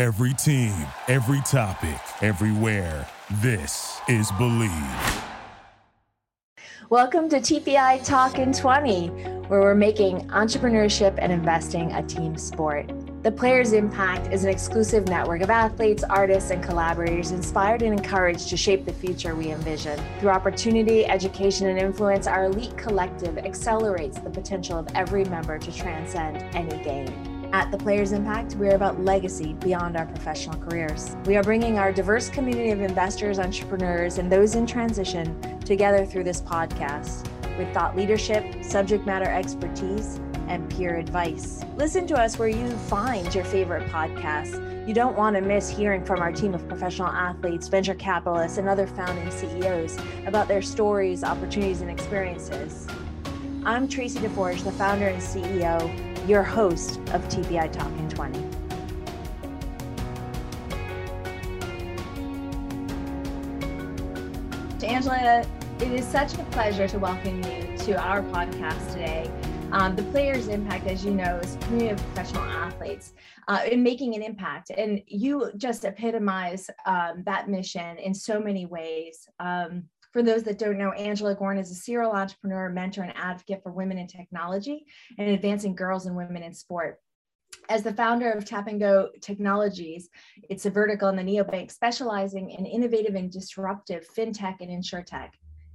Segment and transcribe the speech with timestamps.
[0.00, 0.72] Every team,
[1.08, 3.06] every topic, everywhere.
[3.42, 5.22] This is Bleav.
[6.88, 9.08] Welcome to TPI Talk in 20,
[9.48, 12.90] where we're making entrepreneurship and investing a team sport.
[13.22, 18.48] The Players Impact is an exclusive network of athletes, artists, and collaborators inspired and encouraged
[18.48, 20.00] to shape the future we envision.
[20.18, 25.70] Through opportunity, education, and influence, our elite collective accelerates the potential of every member to
[25.70, 27.29] transcend any game.
[27.52, 31.16] At the Players Impact, we are about legacy beyond our professional careers.
[31.26, 36.24] We are bringing our diverse community of investors, entrepreneurs, and those in transition together through
[36.24, 41.64] this podcast with thought leadership, subject matter expertise, and peer advice.
[41.74, 44.86] Listen to us where you find your favorite podcasts.
[44.86, 48.68] You don't want to miss hearing from our team of professional athletes, venture capitalists, and
[48.68, 52.86] other founding CEOs about their stories, opportunities, and experiences.
[53.64, 58.60] I'm Tracy DeForge, the founder and CEO your host of TPI Talking 20.
[64.90, 65.46] Angella,
[65.80, 69.30] it is such a pleasure to welcome you to our podcast today.
[69.72, 73.12] Um, the Players Impact, as you know, is community of professional athletes
[73.46, 74.70] uh, in making an impact.
[74.76, 79.28] And you just epitomize um, that mission in so many ways.
[79.38, 83.62] Um, for those that don't know, Angella Goran is a serial entrepreneur, mentor, and advocate
[83.62, 84.84] for women in technology
[85.18, 86.98] and advancing girls and women in sport.
[87.68, 90.08] As the founder of Tapango Technologies,
[90.48, 95.30] it's a vertical in the neobank specializing in innovative and disruptive fintech and insurtech.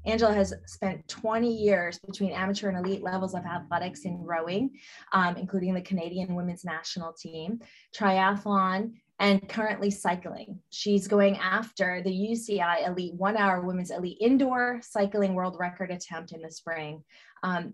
[0.05, 4.71] Angella has spent 20 years between amateur and elite levels of athletics in rowing,
[5.13, 7.59] um, including the Canadian women's national team,
[7.95, 10.59] triathlon, and currently cycling.
[10.69, 16.33] She's going after the UCI Elite One Hour Women's Elite Indoor Cycling World Record attempt
[16.33, 17.03] in the spring.
[17.41, 17.73] Um,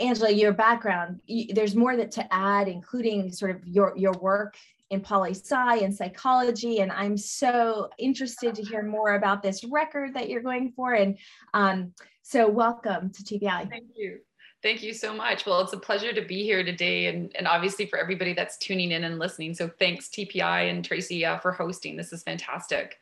[0.00, 4.56] Angella, your background, you, there's more that to add, including sort of your, your work
[4.90, 6.80] in poli sci and psychology.
[6.80, 10.94] And I'm so interested to hear more about this record that you're going for.
[10.94, 11.18] And
[11.54, 13.68] um, so welcome to TPI.
[13.68, 14.20] Thank you.
[14.62, 15.46] Thank you so much.
[15.46, 18.90] Well, it's a pleasure to be here today and, and obviously for everybody that's tuning
[18.90, 19.54] in and listening.
[19.54, 21.96] So thanks TPI and Tracy uh, for hosting.
[21.96, 22.98] This is fantastic.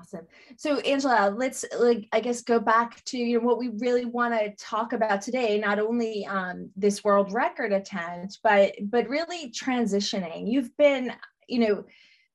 [0.00, 0.26] Awesome.
[0.56, 4.34] So Angella, let's like I guess go back to you know what we really want
[4.34, 5.58] to talk about today.
[5.58, 10.50] Not only um, this world record attempt, but but really transitioning.
[10.50, 11.12] You've been
[11.48, 11.84] you know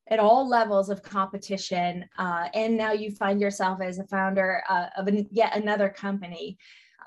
[0.07, 4.87] at all levels of competition, uh, and now you find yourself as a founder uh,
[4.97, 6.57] of an, yet another company.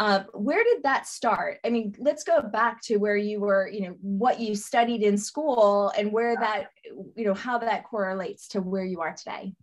[0.01, 1.59] Uh, where did that start?
[1.65, 5.19] I mean, let's go back to where you were, you know, what you studied in
[5.19, 6.71] school and where that,
[7.17, 9.55] you know, how that correlates to where you are today.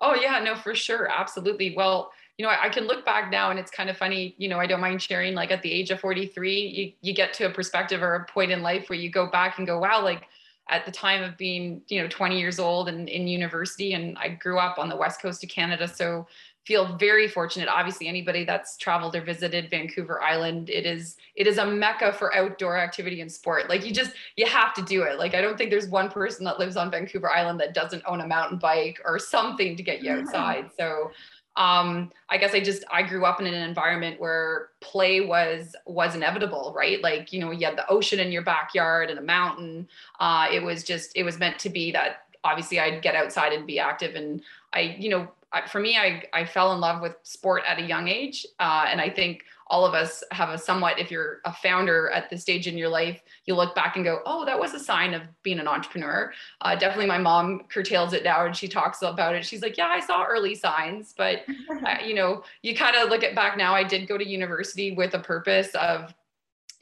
[0.00, 1.08] Oh, yeah, no, for sure.
[1.10, 1.74] Absolutely.
[1.74, 4.48] Well, you know, I, I, can look back now and it's kind of funny, you
[4.48, 7.46] know, I don't mind sharing like at the age of 43, you, you get to
[7.46, 10.24] a perspective or a point in life where you go back and go, wow, like
[10.68, 14.28] at the time of being, you know, 20 years old and in university and I
[14.28, 15.88] grew up on the west coast of Canada.
[15.88, 16.26] So
[16.66, 21.58] feel very fortunate obviously anybody that's traveled or visited vancouver island it is it is
[21.58, 25.18] a mecca for outdoor activity and sport like you just you have to do it
[25.18, 28.20] like i don't think there's one person that lives on vancouver island that doesn't own
[28.20, 31.10] a mountain bike or something to get you outside so
[31.56, 36.14] um, I guess I just I grew up in an environment where play was was
[36.14, 37.00] inevitable, right?
[37.02, 39.88] Like you know, you had the ocean in your backyard and a mountain.
[40.20, 42.22] Uh, it was just it was meant to be that.
[42.44, 45.28] Obviously, I'd get outside and be active, and I you know
[45.68, 48.46] for me, I, I fell in love with sport at a young age.
[48.58, 52.30] Uh, and I think all of us have a somewhat, if you're a founder at
[52.30, 55.12] this stage in your life, you look back and go, oh, that was a sign
[55.12, 56.32] of being an entrepreneur.
[56.60, 59.44] Uh, definitely my mom curtails it now and she talks about it.
[59.44, 61.40] She's like, yeah, I saw early signs, but
[61.84, 64.92] uh, you know, you kind of look at back now, I did go to university
[64.92, 66.14] with a purpose of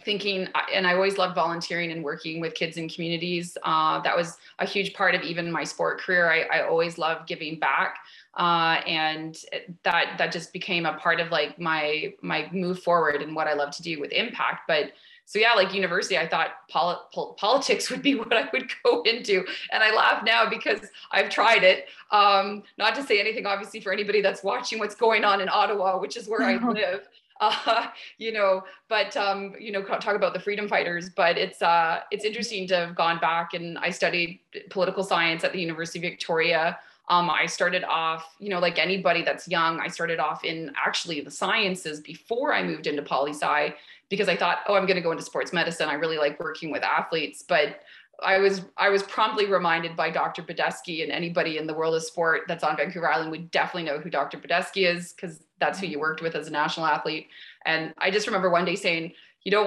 [0.05, 4.37] thinking and i always loved volunteering and working with kids in communities uh, that was
[4.59, 7.97] a huge part of even my sport career i, I always loved giving back
[8.37, 9.37] uh, and
[9.83, 13.55] that that just became a part of like my my move forward and what I
[13.55, 14.63] love to do with impact.
[14.67, 14.93] But
[15.27, 19.03] so yeah, like university, I thought pol- pol- politics would be what I would go
[19.03, 21.87] into, and I laugh now because I've tried it.
[22.11, 25.99] Um, not to say anything, obviously, for anybody that's watching what's going on in Ottawa,
[25.99, 27.09] which is where I live.
[27.41, 27.87] Uh,
[28.19, 31.09] you know, but um, you know, talk about the freedom fighters.
[31.09, 34.41] But it's uh, it's interesting to have gone back and I studied
[34.71, 36.79] political science at the University of Victoria.
[37.09, 41.21] Um, I started off, you know, like anybody that's young, I started off in actually
[41.21, 43.75] the sciences before I moved into poli sci
[44.09, 45.89] because I thought, oh, I'm going to go into sports medicine.
[45.89, 47.81] I really like working with athletes, but
[48.23, 50.43] I was I was promptly reminded by Dr.
[50.43, 53.99] Badesky and anybody in the world of sport that's on Vancouver Island would definitely know
[53.99, 54.39] who Dr.
[54.39, 57.29] Badesky is because that's who you worked with as a national athlete.
[57.67, 59.13] And I just remember one day saying,
[59.43, 59.67] you don't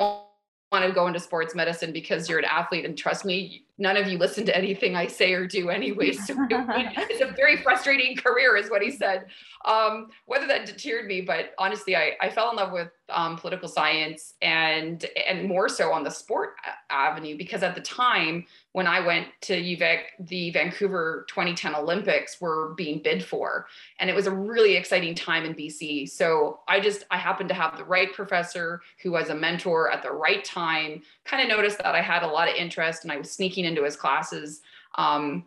[0.72, 4.08] want to go into sports medicine because you're an athlete and trust me none of
[4.08, 6.12] you listen to anything I say or do anyway.
[6.14, 9.26] So it's a very frustrating career, is what he said.
[9.66, 13.70] Um, whether that deterred me, but honestly, I, I fell in love with um, political
[13.70, 16.56] science and and more so on the sport
[16.90, 18.46] avenue because at the time
[18.78, 23.66] when I went to UVic, the Vancouver 2010 Olympics were being bid for,
[24.00, 26.08] and it was a really exciting time in BC.
[26.08, 30.04] So I just I happened to have the right professor who was a mentor at
[30.04, 31.02] the right time.
[31.26, 33.84] Kind of noticed that I had a lot of interest, and I was sneaking into
[33.84, 34.62] his classes.
[34.94, 35.46] Um,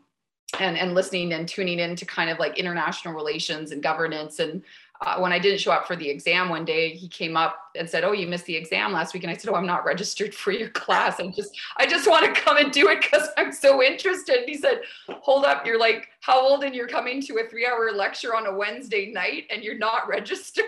[0.59, 4.65] and, and listening and tuning in to kind of like international relations and governance and
[5.03, 7.89] uh, when I didn't show up for the exam one day, he came up and
[7.89, 10.35] said, "Oh, you missed the exam last week." And I said, "Oh, I'm not registered
[10.35, 11.21] for your class.
[11.21, 14.49] I just, I just want to come and do it because I'm so interested." And
[14.49, 18.35] he said, "Hold up, you're like how old and you're coming to a three-hour lecture
[18.35, 20.65] on a Wednesday night and you're not registered?"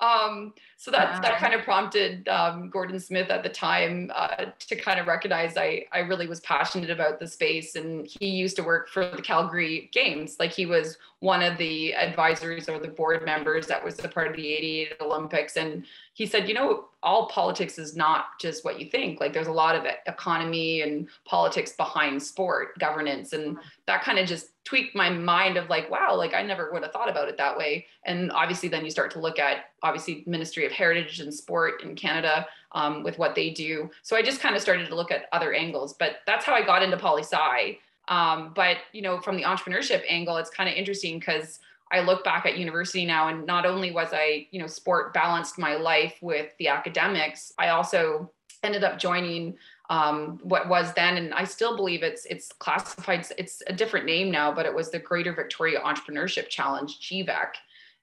[0.00, 1.20] Um, so that wow.
[1.20, 5.58] that kind of prompted um, Gordon Smith at the time uh, to kind of recognize
[5.58, 9.20] I I really was passionate about the space, and he used to work for the
[9.20, 10.36] Calgary Games.
[10.40, 14.28] Like he was one of the advisors or the board members that was a part
[14.28, 18.78] of the 88 Olympics, and he said, you know, all politics is not just what
[18.78, 19.20] you think.
[19.20, 23.32] Like there's a lot of economy and politics behind sport governance.
[23.32, 26.82] And that kind of just tweaked my mind of like, wow, like I never would
[26.82, 27.86] have thought about it that way.
[28.04, 31.94] And obviously then you start to look at obviously Ministry of Heritage and Sport in
[31.94, 33.90] Canada um, with what they do.
[34.02, 36.62] So I just kind of started to look at other angles, but that's how I
[36.62, 37.78] got into poli sci.
[38.08, 41.60] Um, but you know, from the entrepreneurship angle, it's kind of interesting because
[41.90, 45.58] I look back at university now and not only was I, you know, sport balanced
[45.58, 48.30] my life with the academics, I also
[48.62, 49.56] ended up joining
[49.88, 54.30] um, what was then, and I still believe it's it's classified, it's a different name
[54.30, 57.48] now, but it was the Greater Victoria Entrepreneurship Challenge, GVEC.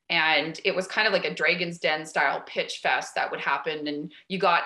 [0.09, 3.87] And it was kind of like a Dragon's Den style pitch fest that would happen.
[3.87, 4.63] And you got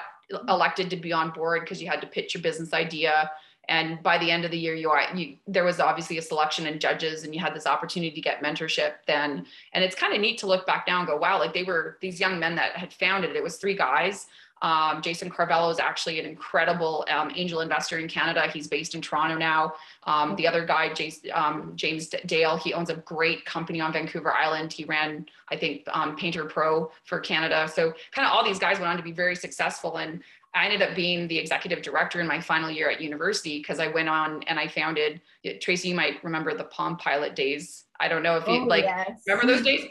[0.48, 3.30] elected to be on board because you had to pitch your business idea
[3.72, 6.82] and by the end of the year you you there was obviously a selection and
[6.82, 10.38] judges and you had this opportunity to get mentorship then and it's kind of neat
[10.38, 12.94] to look back now and go wow like they were these young men that had
[12.94, 14.28] founded it it was three guys
[14.64, 18.48] um, Jason Carvello is actually an incredible um, angel investor in Canada.
[18.54, 19.74] He's based in Toronto now.
[20.04, 24.32] Um, the other guy, James, um, James Dale, he owns a great company on Vancouver
[24.32, 24.72] Island.
[24.72, 27.68] He ran, I think, um, Painter Pro for Canada.
[27.74, 29.98] So kind of all these guys went on to be very successful.
[29.98, 30.22] And
[30.54, 33.88] I ended up being the executive director in my final year at university because I
[33.88, 35.22] went on and I founded
[35.62, 35.90] Tracy.
[35.90, 37.86] You might remember the Palm Pilot days.
[38.00, 39.22] I don't know if you oh, like yes.
[39.26, 39.88] remember those days.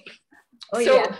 [0.73, 1.17] Oh, so yeah.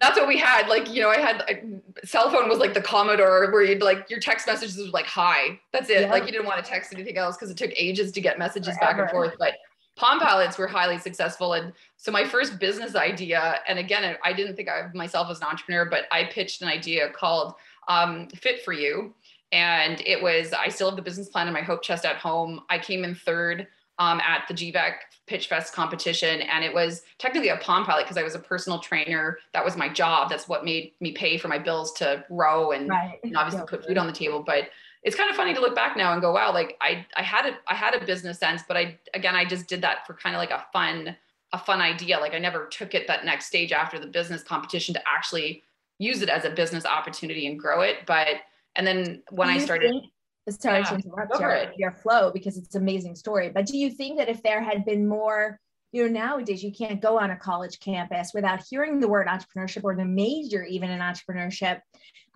[0.00, 0.68] that's what we had.
[0.68, 4.10] Like you know, I had a cell phone was like the Commodore where you'd like
[4.10, 5.58] your text messages was like hi.
[5.72, 6.10] That's it.
[6.10, 8.76] Like you didn't want to text anything else because it took ages to get messages
[8.76, 8.92] Forever.
[8.92, 9.34] back and forth.
[9.38, 9.54] But
[9.96, 11.52] Palm Pilots were highly successful.
[11.54, 15.46] And so my first business idea, and again, I didn't think of myself as an
[15.46, 17.54] entrepreneur, but I pitched an idea called
[17.88, 19.14] um, Fit for You.
[19.52, 22.60] And it was, I still have the business plan in my hope chest at home.
[22.70, 23.66] I came in third
[23.98, 24.94] um, at the GVEC
[25.26, 26.40] Pitch Fest competition.
[26.42, 29.38] And it was technically a Palm Pilot because I was a personal trainer.
[29.52, 30.30] That was my job.
[30.30, 33.20] That's what made me pay for my bills to row and, right.
[33.22, 34.42] and obviously yeah, put food on the table.
[34.42, 34.70] But
[35.02, 37.46] it's kind of funny to look back now and go, wow, like I, I had
[37.46, 40.34] a, I had a business sense, but I, again, I just did that for kind
[40.34, 41.14] of like a fun,
[41.52, 42.18] a fun idea.
[42.18, 45.62] Like I never took it that next stage after the business competition to actually
[46.02, 47.98] use it as a business opportunity and grow it.
[48.06, 48.28] But
[48.76, 52.74] and then when I started think, sorry yeah, to interrupt your, your flow because it's
[52.74, 53.50] an amazing story.
[53.50, 55.60] But do you think that if there had been more,
[55.92, 59.84] you know, nowadays you can't go on a college campus without hearing the word entrepreneurship
[59.84, 61.80] or the major even in entrepreneurship.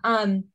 [0.03, 0.45] Um,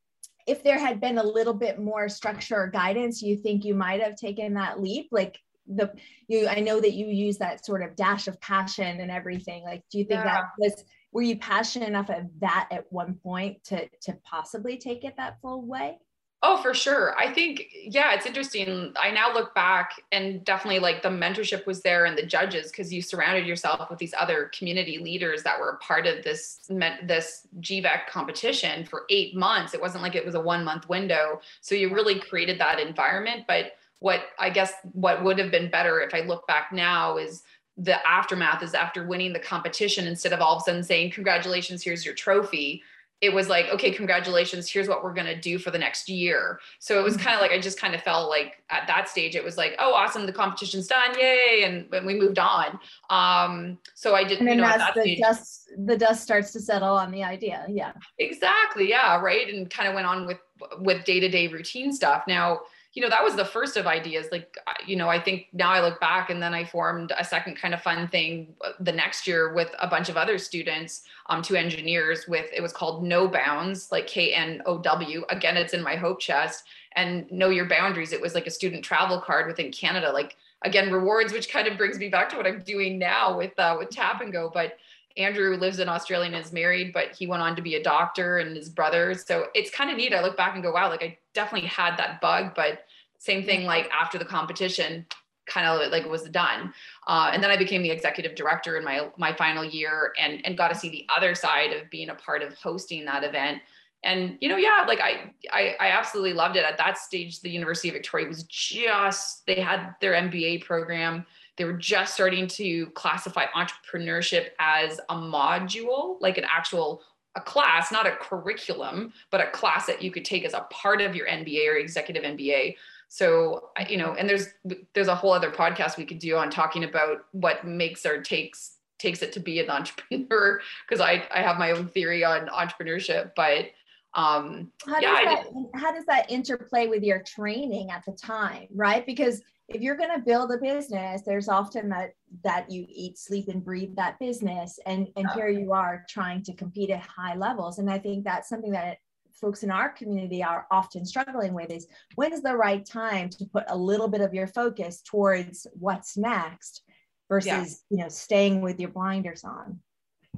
[0.46, 4.02] if there had been a little bit more structure or guidance, you think you might
[4.02, 5.08] have taken that leap?
[5.12, 5.92] Like the
[6.26, 9.62] you I know that you use that sort of dash of passion and everything.
[9.62, 10.34] Like, do you think yeah.
[10.34, 15.04] that was were you passionate enough of that at one point to to possibly take
[15.04, 15.98] it that full way?
[16.44, 17.16] Oh for sure.
[17.16, 18.92] I think yeah it's interesting.
[19.00, 22.92] I now look back and definitely like the mentorship was there and the judges because
[22.92, 26.68] you surrounded yourself with these other community leaders that were part of this
[27.04, 29.74] this gvec competition for eight months.
[29.74, 31.40] It wasn't like it was a one month window.
[31.60, 33.44] So you really created that environment.
[33.46, 37.44] But what i guess what would have been better if i look back now is
[37.76, 41.82] the aftermath is after winning the competition instead of all of a sudden saying congratulations
[41.82, 42.82] here's your trophy.
[43.20, 46.60] It was like okay congratulations here's what we're going to do for the next year.
[46.80, 49.36] So it was kind of like i just kind of felt like at that stage
[49.36, 52.78] it was like oh awesome the competition's done yay and, and we moved on.
[53.10, 56.96] Um so i didn't and you know the stage, dust the dust starts to settle
[56.96, 57.92] on the idea yeah.
[58.18, 60.38] Exactly yeah right and kind of went on with
[60.80, 62.24] with day-to-day routine stuff.
[62.28, 62.60] Now
[62.94, 64.26] you know, that was the first of ideas.
[64.30, 67.56] Like, you know, I think now I look back and then I formed a second
[67.56, 71.40] kind of fun thing uh, the next year with a bunch of other students, um,
[71.40, 75.24] two engineers with, it was called No Bounds, like K N O W.
[75.30, 76.64] Again, it's in my hope chest.
[76.94, 78.12] and know your boundaries.
[78.12, 80.12] It was like a student travel card within Canada.
[80.12, 83.58] Like again, rewards, which kind of brings me back to what I'm doing now with
[83.58, 84.52] uh, with Tapango.
[84.52, 84.76] But
[85.16, 88.38] Andrew lives in Australia and is married, but he went on to be a doctor
[88.38, 89.14] and his brother.
[89.14, 90.14] So it's kind of neat.
[90.14, 92.84] I look back and go, wow, like I definitely had that bug, but
[93.18, 95.06] same thing like after the competition
[95.46, 96.72] kind of like was done.
[97.06, 100.56] Uh, and then I became the executive director in my my final year and and
[100.56, 103.60] got to see the other side of being a part of hosting that event.
[104.04, 106.64] And you know, yeah, like I, I I absolutely loved it.
[106.64, 111.26] At that stage, the University of Victoria was just they had their MBA program.
[111.56, 117.02] They were just starting to classify entrepreneurship as a module, like an actual
[117.34, 121.00] a class, not a curriculum, but a class that you could take as a part
[121.00, 122.76] of your MBA or executive MBA.
[123.08, 124.48] So, you know, and there's
[124.94, 128.76] there's a whole other podcast we could do on talking about what makes or takes
[128.98, 133.32] takes it to be an entrepreneur because I I have my own theory on entrepreneurship,
[133.34, 133.66] but
[134.14, 139.06] um how does that how does that interplay with your training at the time, right?
[139.06, 142.12] Because if you're going to build a business, there's often that
[142.44, 146.54] that you eat, sleep, and breathe that business, and and here you are trying to
[146.54, 148.98] compete at high levels, and I think that's something that
[149.40, 153.44] folks in our community are often struggling with is when is the right time to
[153.46, 156.82] put a little bit of your focus towards what's next
[157.28, 157.96] versus yeah.
[157.96, 159.80] you know staying with your blinders on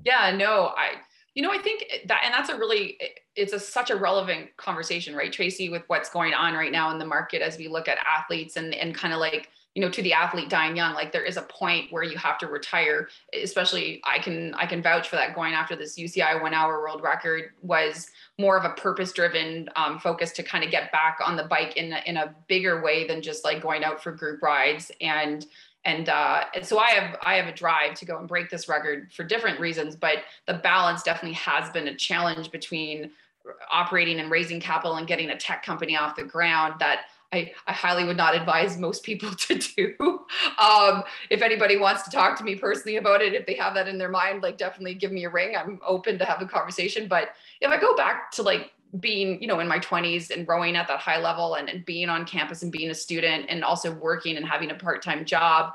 [0.04, 0.92] yeah no i
[1.34, 2.98] you know i think that and that's a really
[3.36, 6.98] it's a such a relevant conversation right tracy with what's going on right now in
[6.98, 10.02] the market as we look at athletes and and kind of like you know to
[10.02, 13.08] the athlete dying young like there is a point where you have to retire
[13.42, 17.02] especially i can i can vouch for that going after this uci one hour world
[17.02, 21.36] record was more of a purpose driven um, focus to kind of get back on
[21.36, 24.42] the bike in a, in a bigger way than just like going out for group
[24.42, 25.46] rides and
[25.84, 28.68] and, uh, and so I have I have a drive to go and break this
[28.68, 33.10] record for different reasons, but the balance definitely has been a challenge between
[33.70, 37.02] operating and raising capital and getting a tech company off the ground that
[37.34, 40.20] I, I highly would not advise most people to do.
[40.58, 43.88] Um, if anybody wants to talk to me personally about it, if they have that
[43.88, 45.56] in their mind, like definitely give me a ring.
[45.56, 47.08] I'm open to have a conversation.
[47.08, 50.76] But if I go back to like being, you know, in my 20s and rowing
[50.76, 53.92] at that high level and, and being on campus and being a student and also
[53.92, 55.72] working and having a part-time job,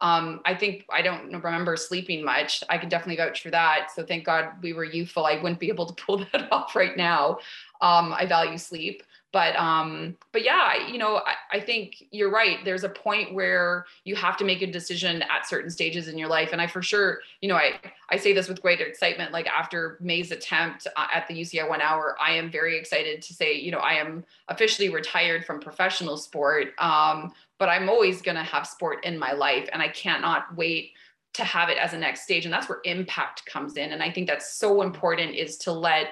[0.00, 2.64] um, I think I don't remember sleeping much.
[2.68, 3.88] I can definitely vouch for that.
[3.94, 5.26] So thank God we were youthful.
[5.26, 7.38] I wouldn't be able to pull that off right now.
[7.80, 9.02] Um, I value sleep
[9.32, 12.58] but um but yeah you know I, I think you're right.
[12.64, 16.28] There's a point where you have to make a decision at certain stages in your
[16.28, 16.50] life.
[16.52, 17.74] And i for sure you know i
[18.10, 21.80] i say this with great excitement like after may's attempt uh, at the uci one
[21.80, 26.16] hour i am very excited to say you know i am officially retired from professional
[26.16, 30.54] sport um but i'm always going to have sport in my life and i cannot
[30.56, 30.92] wait
[31.34, 32.44] to have it as a next stage.
[32.44, 33.92] And that's where impact comes in.
[33.92, 36.08] And i think that's so important is to let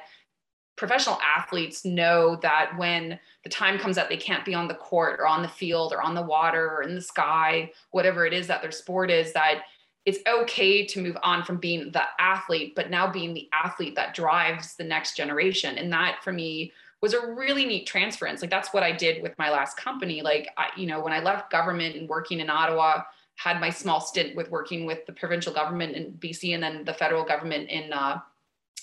[0.80, 5.20] professional athletes know that when the time comes that they can't be on the court
[5.20, 8.46] or on the field or on the water or in the sky, whatever it is
[8.46, 9.64] that their sport is, that
[10.06, 14.14] it's okay to move on from being the athlete, but now being the athlete that
[14.14, 15.76] drives the next generation.
[15.76, 16.72] And that for me
[17.02, 18.40] was a really neat transference.
[18.40, 20.22] Like that's what I did with my last company.
[20.22, 23.02] Like, I, you know, when I left government and working in Ottawa,
[23.36, 26.94] had my small stint with working with the provincial government in BC and then the
[26.94, 28.20] federal government in uh,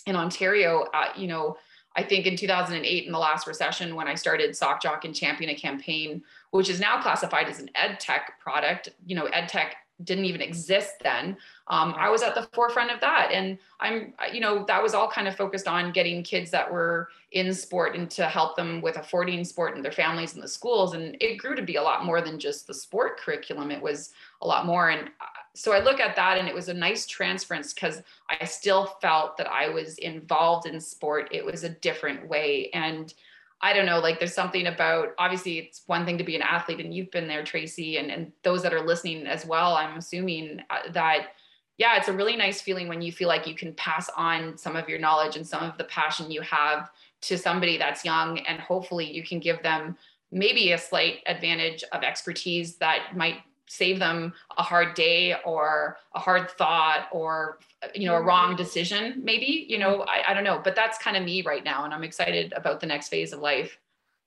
[0.05, 0.85] in Ontario.
[0.93, 1.57] Uh, you know,
[1.97, 5.49] I think in 2008, in the last recession, when I started Sock Jock and Champion
[5.49, 9.77] a campaign, which is now classified as an ed tech product, you know, ed tech
[10.03, 11.37] didn't even exist then.
[11.67, 13.31] Um, I was at the forefront of that.
[13.31, 17.09] And I'm, you know, that was all kind of focused on getting kids that were
[17.31, 20.93] in sport and to help them with affording sport and their families and the schools.
[20.93, 23.71] And it grew to be a lot more than just the sport curriculum.
[23.71, 24.89] It was a lot more.
[24.89, 25.09] And
[25.55, 29.37] so I look at that and it was a nice transference because I still felt
[29.37, 31.29] that I was involved in sport.
[31.31, 32.69] It was a different way.
[32.73, 33.13] And
[33.61, 36.79] I don't know, like there's something about obviously it's one thing to be an athlete
[36.79, 39.73] and you've been there, Tracy, and, and those that are listening as well.
[39.75, 41.29] I'm assuming uh, that,
[41.77, 44.75] yeah, it's a really nice feeling when you feel like you can pass on some
[44.75, 48.39] of your knowledge and some of the passion you have to somebody that's young.
[48.39, 49.97] And hopefully you can give them
[50.31, 53.37] maybe a slight advantage of expertise that might
[53.67, 57.59] save them a hard day or a hard thought or
[57.93, 61.15] you know a wrong decision maybe you know I, I don't know but that's kind
[61.15, 63.77] of me right now and i'm excited about the next phase of life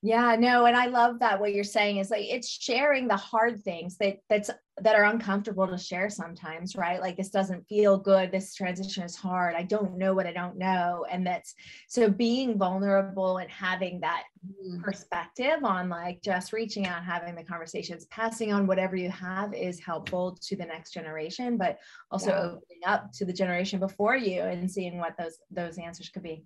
[0.02, 3.62] yeah, no, and I love that what you're saying is like it's sharing the hard
[3.62, 7.02] things that that's that are uncomfortable to share sometimes, right?
[7.02, 9.54] Like this doesn't feel good, this transition is hard.
[9.54, 11.04] I don't know what I don't know.
[11.10, 11.54] And that's
[11.86, 14.22] so being vulnerable and having that
[14.64, 14.82] mm.
[14.82, 19.80] perspective on like just reaching out, having the conversations, passing on whatever you have is
[19.80, 21.78] helpful to the next generation, but
[22.10, 22.38] also yeah.
[22.38, 26.42] opening up to the generation before you and seeing what those those answers could be.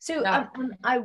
[0.00, 0.46] So yeah.
[0.56, 1.02] um, I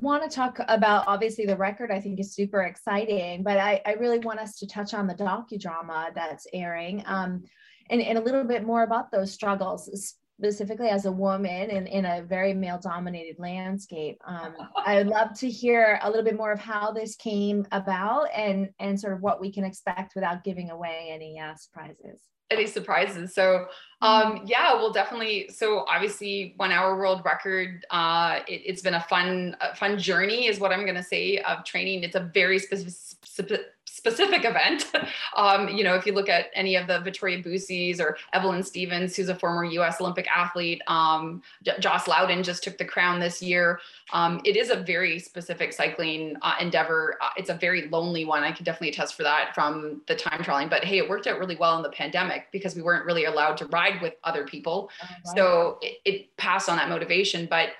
[0.00, 3.92] want to talk about obviously the record i think is super exciting but i, I
[3.94, 7.44] really want us to touch on the docudrama that's airing um,
[7.90, 12.04] and, and a little bit more about those struggles specifically as a woman in, in
[12.04, 14.54] a very male dominated landscape um,
[14.86, 18.98] i'd love to hear a little bit more of how this came about and and
[18.98, 22.18] sort of what we can expect without giving away any uh, surprises
[22.52, 23.34] any surprises.
[23.34, 23.66] So
[24.00, 24.46] um, mm-hmm.
[24.46, 25.48] yeah, we'll definitely.
[25.48, 27.86] So obviously, one hour world record.
[27.90, 31.38] Uh, it, has been a fun, a fun journey, is what I'm going to say
[31.38, 32.02] of training.
[32.02, 34.90] It's a very specific, specific event.
[35.36, 39.14] um, you know, if you look at any of the Vittoria Bussis or Evelyn Stevens,
[39.14, 40.00] who's a former U.S.
[40.00, 43.80] Olympic athlete, um, J- Joss Lowden just took the crown this year.
[44.12, 47.18] Um, it is a very specific cycling uh, endeavor.
[47.20, 48.42] Uh, it's a very lonely one.
[48.42, 50.70] I can definitely attest for that from the time trialing.
[50.70, 53.56] But hey, it worked out really well in the pandemic because we weren't really allowed
[53.58, 54.90] to ride with other people.
[55.02, 55.36] Oh, right.
[55.36, 57.46] So it, it passed on that motivation.
[57.46, 57.70] But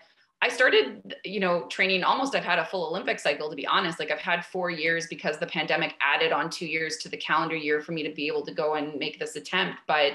[0.42, 4.00] I started, you know, training almost I've had a full Olympic cycle to be honest.
[4.00, 7.54] Like I've had 4 years because the pandemic added on 2 years to the calendar
[7.54, 10.14] year for me to be able to go and make this attempt, but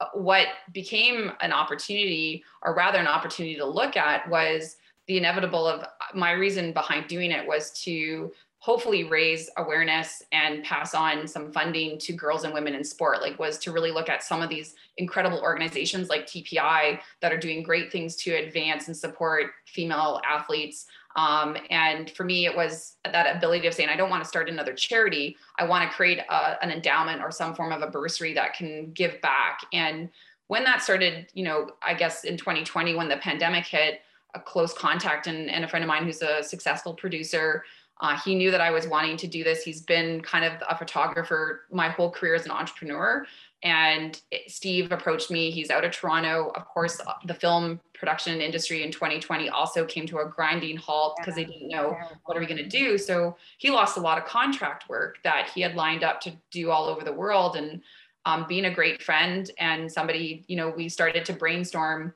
[0.00, 4.76] uh, what became an opportunity or rather an opportunity to look at was
[5.06, 8.30] the inevitable of uh, my reason behind doing it was to
[8.62, 13.36] hopefully raise awareness and pass on some funding to girls and women in sport like
[13.36, 17.64] was to really look at some of these incredible organizations like tpi that are doing
[17.64, 20.86] great things to advance and support female athletes.
[21.16, 24.48] Um, and for me it was that ability of saying i don't want to start
[24.48, 25.36] another charity.
[25.58, 28.92] I want to create a, an endowment or some form of a bursary that can
[28.92, 29.58] give back.
[29.72, 30.08] And
[30.46, 34.02] when that started you know i guess in 2020 when the pandemic hit
[34.34, 37.64] a close contact and, and a friend of mine who's a successful producer
[38.00, 39.62] uh, he knew that I was wanting to do this.
[39.62, 43.26] He's been kind of a photographer my whole career as an entrepreneur.
[43.62, 45.50] And Steve approached me.
[45.52, 46.50] He's out of Toronto.
[46.56, 51.16] Of course, uh, the film production industry in 2020 also came to a grinding halt
[51.18, 52.98] because they didn't know what are we going to do.
[52.98, 56.72] So he lost a lot of contract work that he had lined up to do
[56.72, 57.54] all over the world.
[57.54, 57.80] And
[58.24, 62.12] um, being a great friend and somebody, you know, we started to brainstorm.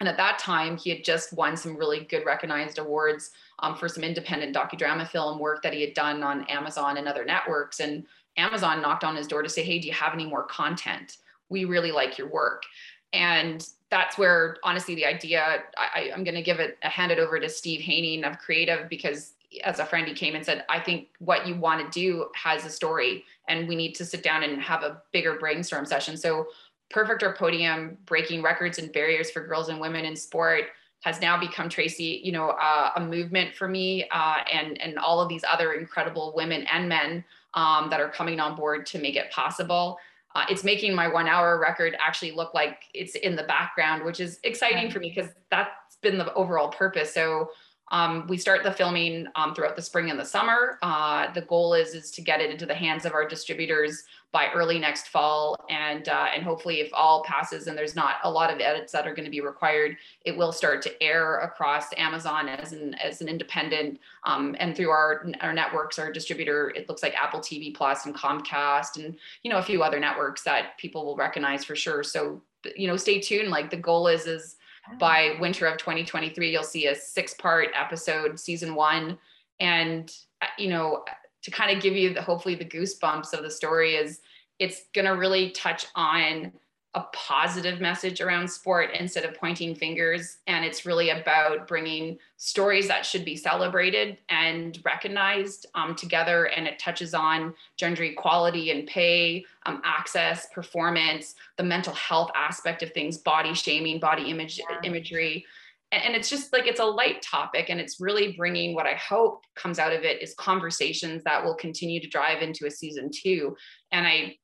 [0.00, 3.30] And at that time, he had just won some really good recognized awards
[3.60, 7.24] um, for some independent docudrama film work that he had done on Amazon and other
[7.24, 7.80] networks.
[7.80, 8.04] And
[8.36, 11.16] Amazon knocked on his door to say, Hey, do you have any more content?
[11.48, 12.64] We really like your work.
[13.12, 17.38] And that's where, honestly, the idea I, am going to give it, hand it over
[17.38, 19.32] to Steve Haining of Creative because
[19.64, 22.64] as a friend, he came and said, I think what you want to do has
[22.64, 26.16] a story and we need to sit down and have a bigger brainstorm session.
[26.16, 26.48] So,
[26.90, 30.64] Perfect or Podium, breaking records and barriers for girls and women in sport
[31.02, 35.20] has now become Tracy, you know, uh, a movement for me uh, and, and all
[35.20, 39.16] of these other incredible women and men um, that are coming on board to make
[39.16, 39.98] it possible.
[40.34, 44.20] Uh, it's making my one hour record actually look like it's in the background, which
[44.20, 47.14] is exciting for me because that's been the overall purpose.
[47.14, 47.50] So
[47.92, 50.78] um, we start the filming um, throughout the spring and the summer.
[50.82, 54.48] Uh, the goal is is to get it into the hands of our distributors by
[54.52, 58.52] early next fall, and uh, and hopefully, if all passes and there's not a lot
[58.52, 62.48] of edits that are going to be required, it will start to air across Amazon
[62.48, 66.70] as an as an independent um, and through our our networks, our distributor.
[66.70, 70.42] It looks like Apple TV Plus and Comcast, and you know a few other networks
[70.42, 72.02] that people will recognize for sure.
[72.02, 72.42] So
[72.74, 73.50] you know, stay tuned.
[73.50, 74.56] Like the goal is is
[74.98, 79.18] by winter of 2023 you'll see a six part episode season one.
[79.60, 81.04] And uh, you know
[81.42, 84.20] to kind of give you the hopefully the goosebumps of the story is
[84.58, 86.52] it's going to really touch on
[86.96, 90.38] a positive message around sport instead of pointing fingers.
[90.46, 96.46] And it's really about bringing stories that should be celebrated and recognized um, together.
[96.46, 102.82] And it touches on gender equality and pay, um, access, performance, the mental health aspect
[102.82, 104.78] of things, body shaming, body image yeah.
[104.82, 105.44] imagery.
[105.92, 108.94] And, and it's just like it's a light topic, and it's really bringing what I
[108.94, 113.10] hope comes out of it is conversations that will continue to drive into a season
[113.12, 113.54] two.
[113.92, 114.36] And I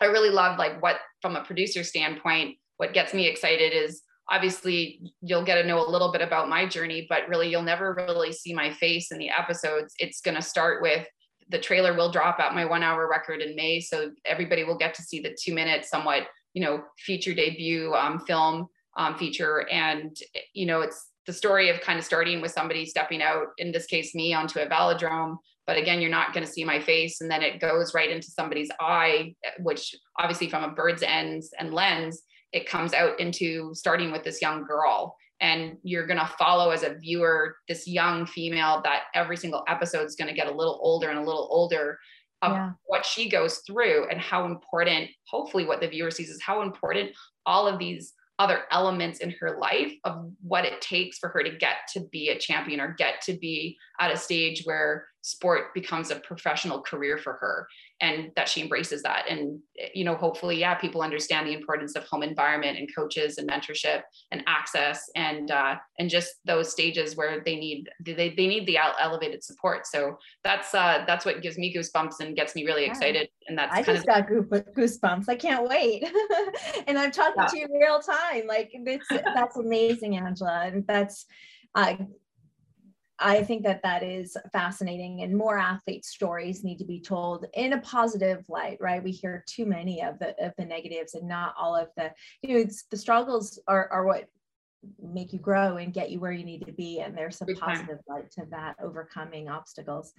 [0.00, 5.00] I really love like what from a producer standpoint, what gets me excited is obviously
[5.20, 8.32] you'll get to know a little bit about my journey, but really you'll never really
[8.32, 9.94] see my face in the episodes.
[9.98, 11.06] It's going to start with
[11.50, 13.80] the trailer will drop at my one hour record in May.
[13.80, 18.20] So everybody will get to see the two minute, somewhat, you know, feature debut um,
[18.20, 19.66] film um, feature.
[19.70, 20.16] And,
[20.52, 23.86] you know, it's the story of kind of starting with somebody stepping out, in this
[23.86, 25.36] case, me onto a velodrome,
[25.68, 28.28] but again you're not going to see my face and then it goes right into
[28.28, 34.10] somebody's eye which obviously from a bird's ends and lens it comes out into starting
[34.10, 38.80] with this young girl and you're going to follow as a viewer this young female
[38.82, 41.98] that every single episode is going to get a little older and a little older
[42.42, 42.70] of yeah.
[42.86, 47.10] what she goes through and how important hopefully what the viewer sees is how important
[47.46, 51.56] all of these other elements in her life of what it takes for her to
[51.56, 56.10] get to be a champion or get to be at a stage where sport becomes
[56.10, 57.68] a professional career for her
[58.00, 59.26] and that she embraces that.
[59.28, 59.60] And
[59.94, 64.02] you know hopefully yeah people understand the importance of home environment and coaches and mentorship
[64.32, 68.78] and access and uh, and just those stages where they need they, they need the
[68.78, 69.86] elevated support.
[69.86, 73.28] So that's uh that's what gives me goosebumps and gets me really excited.
[73.48, 75.28] And that's i just got goosebumps.
[75.28, 76.04] I can't wait.
[76.86, 77.46] And i'm talking yeah.
[77.46, 78.46] to you real time.
[78.46, 80.72] Like it's that's amazing angella.
[80.72, 81.26] And that's
[81.74, 81.96] uh,
[83.20, 87.72] I think that that is fascinating, and more athlete stories need to be told in
[87.72, 89.02] a positive light, right?
[89.02, 92.54] We hear too many of the of the negatives, and not all of the you
[92.54, 94.28] know it's the struggles are are what
[95.02, 97.98] make you grow and get you where you need to be, and there's some positive
[98.08, 100.12] light to that, overcoming obstacles.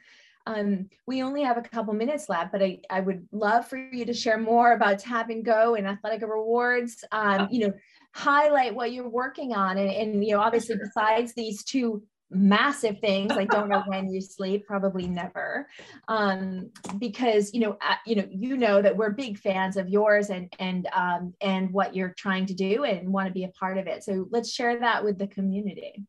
[0.45, 4.05] Um, we only have a couple minutes left, but I, I would love for you
[4.05, 7.03] to share more about Tapango and Athletica Rewards.
[7.11, 7.73] Um, you know,
[8.15, 13.31] highlight what you're working on, and, and you know, obviously besides these two massive things
[13.31, 15.67] i don't know when you sleep probably never
[16.07, 20.29] um, because you know uh, you know you know that we're big fans of yours
[20.29, 23.77] and and um, and what you're trying to do and want to be a part
[23.77, 26.05] of it so let's share that with the community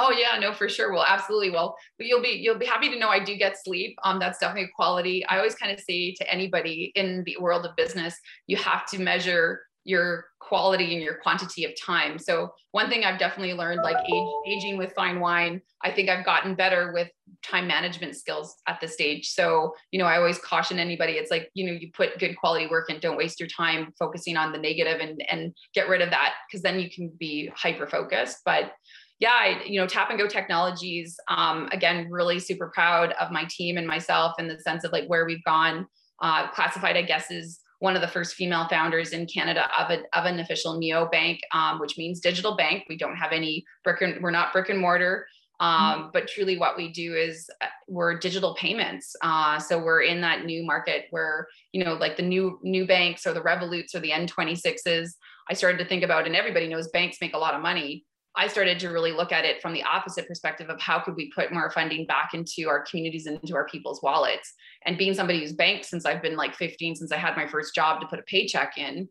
[0.00, 0.92] Oh yeah, no, for sure.
[0.92, 1.50] Well, absolutely.
[1.50, 3.98] Well, you'll be you'll be happy to know I do get sleep.
[4.04, 5.26] Um, that's definitely a quality.
[5.26, 8.16] I always kind of say to anybody in the world of business,
[8.46, 12.18] you have to measure your quality and your quantity of time.
[12.18, 16.26] So one thing I've definitely learned, like age, aging with fine wine, I think I've
[16.26, 17.08] gotten better with
[17.42, 19.30] time management skills at this stage.
[19.30, 22.66] So, you know, I always caution anybody, it's like, you know, you put good quality
[22.66, 26.10] work and don't waste your time focusing on the negative and, and get rid of
[26.10, 28.40] that because then you can be hyper focused.
[28.44, 28.72] But
[29.20, 33.86] yeah, I, you know, tapango technologies, um, again, really super proud of my team and
[33.86, 35.86] myself in the sense of like where we've gone.
[36.20, 39.98] Uh, classified, I guess, is one of the first female founders in Canada of, a,
[40.18, 42.84] of an official neobank, um, which means digital bank.
[42.88, 45.26] We don't have any brick and we're not brick and mortar.
[45.60, 46.08] Um, mm-hmm.
[46.12, 49.16] but truly what we do is uh, we're digital payments.
[49.22, 53.26] Uh, so we're in that new market where, you know, like the new new banks
[53.26, 55.10] or the Revoluts or the N26s,
[55.50, 58.04] I started to think about, and everybody knows banks make a lot of money.
[58.38, 61.30] I started to really look at it from the opposite perspective of how could we
[61.34, 64.54] put more funding back into our communities and into our people's wallets.
[64.86, 67.74] And being somebody who's banked since I've been like 15, since I had my first
[67.74, 69.08] job to put a paycheck in,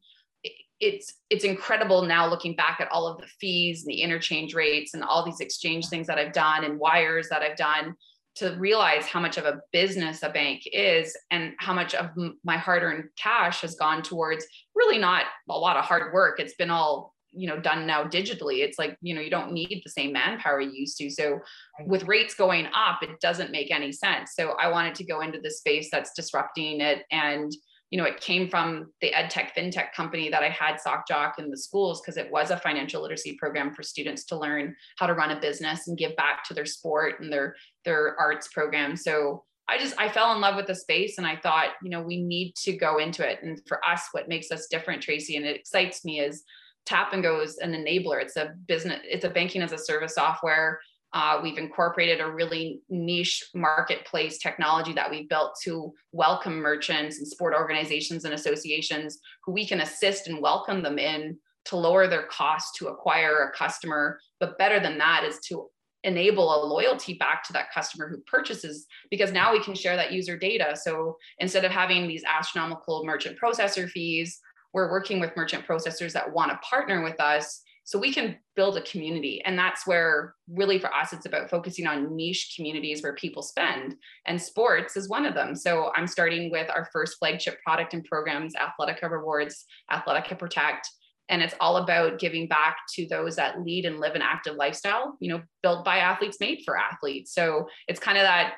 [0.79, 4.93] it's it's incredible now looking back at all of the fees and the interchange rates
[4.93, 7.95] and all these exchange things that I've done and wires that I've done
[8.35, 12.11] to realize how much of a business a bank is and how much of
[12.43, 16.69] my hard-earned cash has gone towards really not a lot of hard work it's been
[16.69, 20.11] all you know done now digitally it's like you know you don't need the same
[20.13, 21.09] manpower you used to.
[21.09, 21.39] So
[21.85, 24.33] with rates going up it doesn't make any sense.
[24.35, 27.03] So i wanted to go into the space that's disrupting it.
[27.11, 27.51] And
[27.89, 31.35] you know it came from the ed tech fintech company that i had sock jock
[31.39, 35.07] in the schools because it was a financial literacy program for students to learn how
[35.07, 38.97] to run a business and give back to their sport and their their arts program.
[38.97, 42.01] So I just I fell in love with the space and I thought, you know,
[42.01, 43.39] we need to go into it.
[43.41, 46.43] And for us, what makes us different, Tracy, and it excites me is
[46.87, 48.21] Tapango is an enabler.
[48.21, 50.79] It's a business, it's a banking as a service software.
[51.13, 57.27] Uh, we've incorporated a really niche marketplace technology that we built to welcome merchants and
[57.27, 62.27] sport organizations and associations who we can assist and welcome them in to lower their
[62.27, 64.19] cost to acquire a customer.
[64.39, 65.69] But better than that is to
[66.03, 70.11] enable a loyalty back to that customer who purchases because now we can share that
[70.11, 70.75] user data.
[70.75, 74.39] So instead of having these astronomical merchant processor fees
[74.73, 78.75] we're working with merchant processors that want to partner with us so we can build
[78.75, 79.41] a community.
[79.45, 83.95] And that's where really for us it's about focusing on niche communities where people spend
[84.25, 85.55] and sports is one of them.
[85.55, 90.89] So i'm starting with our first flagship product and programs athletica rewards athletica protect.
[91.29, 95.15] And it's all about giving back to those that lead and live an active lifestyle
[95.21, 97.33] you know built by athletes made for athletes.
[97.33, 98.55] So it's kind of that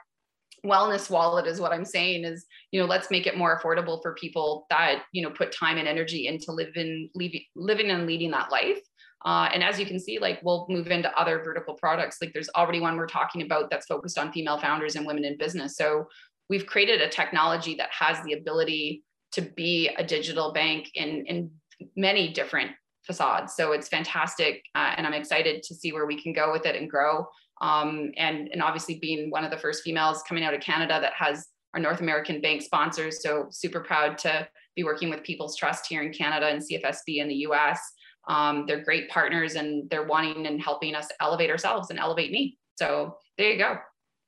[0.66, 4.14] wellness wallet is what i'm saying is you know let's make it more affordable for
[4.16, 7.10] people that you know put time and energy into living
[7.56, 8.80] living and leading that life.
[9.26, 12.18] Uh, and as you can see like we'll move into other vertical products.
[12.22, 15.38] Like there's already one we're talking about that's focused on female founders and women in
[15.38, 15.76] business.
[15.76, 16.08] So
[16.50, 21.52] we've created a technology that has the ability to be a digital bank in in
[21.96, 22.72] many different
[23.06, 23.56] facades.
[23.56, 26.76] So it's fantastic uh, and i'm excited to see where we can go with it
[26.76, 27.26] and grow
[27.62, 31.14] um, and, and obviously being one of the first females coming out of Canada that
[31.14, 33.22] has our North American bank sponsors.
[33.22, 37.28] So super proud to be working with People's Trust here in Canada and CFSB in
[37.28, 37.80] the US.
[38.28, 42.58] Um, they're great partners and they're wanting and helping us elevate ourselves and elevate me.
[42.76, 43.78] So there you go.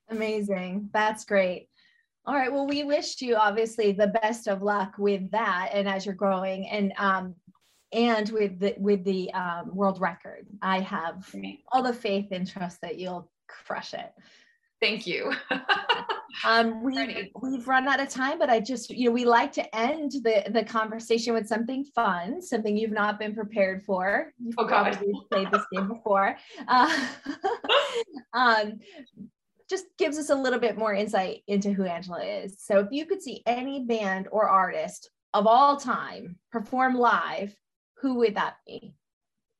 [0.10, 0.90] Amazing.
[0.94, 1.68] That's great.
[2.26, 2.52] All right.
[2.52, 6.68] Well, we wish you obviously the best of luck with that and as you're growing.
[6.68, 7.36] And um,
[7.94, 10.48] and with the with the um, world record.
[10.62, 11.34] I have
[11.72, 14.12] all the faith and trust that you'll crush it.
[14.82, 15.32] Thank you.
[16.46, 19.76] um, we've, we've run out of time, but I just, you know, we like to
[19.76, 24.34] end the, the conversation with something fun, something you've not been prepared for.
[24.40, 26.36] You've oh, probably played this game before.
[26.68, 27.08] Uh,
[28.34, 28.80] um,
[29.70, 32.58] just gives us a little bit more insight into who Angella is.
[32.60, 37.56] So if you could see any band or artist of all time perform live,
[38.02, 38.94] who would that be?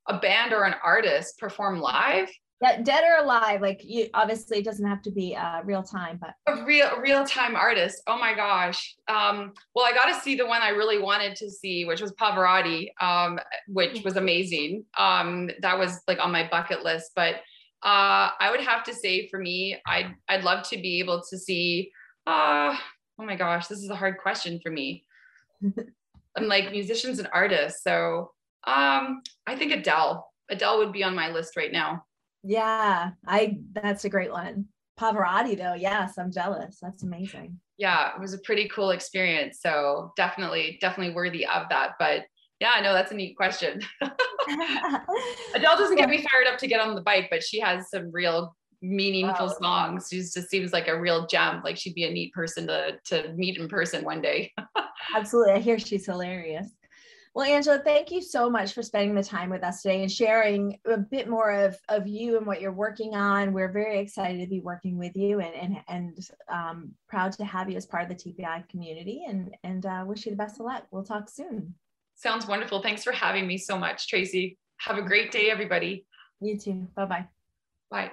[0.08, 2.28] A band or an artist perform live?
[2.60, 3.60] Yeah, dead or alive.
[3.60, 7.24] Like you obviously it doesn't have to be uh, real time, but a real real
[7.24, 8.02] time artist.
[8.06, 8.94] Oh my gosh.
[9.08, 12.12] Um, well, I got to see the one I really wanted to see, which was
[12.12, 14.84] Pavarotti, um, which was amazing.
[14.96, 17.12] Um, that was like on my bucket list.
[17.16, 17.36] But
[17.84, 21.38] uh, I would have to say for me, I'd I'd love to be able to
[21.38, 21.90] see.
[22.28, 22.76] Uh,
[23.18, 25.04] oh my gosh, this is a hard question for me.
[26.36, 27.82] I'm like musicians and artists.
[27.82, 28.30] So
[28.66, 30.26] um, I think Adele.
[30.50, 32.04] Adele would be on my list right now.
[32.42, 34.66] Yeah, I that's a great one.
[34.98, 36.78] Pavarotti though, yes, I'm jealous.
[36.80, 37.58] That's amazing.
[37.78, 39.60] Yeah, it was a pretty cool experience.
[39.60, 41.92] So definitely, definitely worthy of that.
[41.98, 42.22] But
[42.60, 43.80] yeah, no, that's a neat question.
[44.00, 48.10] Adele doesn't get me fired up to get on the bike, but she has some
[48.12, 49.54] real meaningful wow.
[49.60, 50.08] songs.
[50.10, 51.62] She just seems like a real gem.
[51.64, 54.52] Like she'd be a neat person to to meet in person one day.
[55.14, 55.52] Absolutely.
[55.52, 56.68] I hear she's hilarious.
[57.34, 60.78] Well, Angella, thank you so much for spending the time with us today and sharing
[60.86, 63.54] a bit more of, of you and what you're working on.
[63.54, 67.70] We're very excited to be working with you and, and, and um, proud to have
[67.70, 70.66] you as part of the TPI community and, and uh, wish you the best of
[70.66, 70.86] luck.
[70.90, 71.74] We'll talk soon.
[72.16, 72.82] Sounds wonderful.
[72.82, 74.58] Thanks for having me so much, Tracy.
[74.76, 76.04] Have a great day, everybody.
[76.42, 76.86] You too.
[76.94, 77.28] Bye-bye.
[77.90, 78.12] Bye.